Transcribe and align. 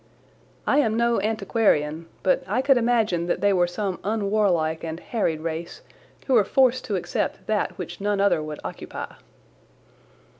I 0.65 0.79
am 0.79 0.97
no 0.97 1.19
antiquarian, 1.21 2.07
but 2.23 2.43
I 2.47 2.63
could 2.63 2.75
imagine 2.75 3.27
that 3.27 3.39
they 3.39 3.53
were 3.53 3.67
some 3.67 3.99
unwarlike 4.03 4.83
and 4.83 4.99
harried 4.99 5.41
race 5.41 5.83
who 6.25 6.33
were 6.33 6.43
forced 6.43 6.85
to 6.85 6.95
accept 6.95 7.45
that 7.45 7.77
which 7.77 8.01
none 8.01 8.19
other 8.19 8.41
would 8.41 8.59
occupy. 8.63 9.13